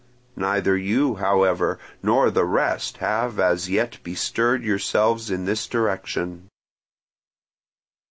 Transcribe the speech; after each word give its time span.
Neither 0.35 0.75
you, 0.75 1.17
however, 1.17 1.77
nor 2.01 2.31
the 2.31 2.43
rest 2.43 2.97
have 2.97 3.39
as 3.39 3.69
yet 3.69 3.99
bestirred 4.01 4.63
yourselves 4.63 5.29
in 5.29 5.45
this 5.45 5.67
direction. 5.67 6.47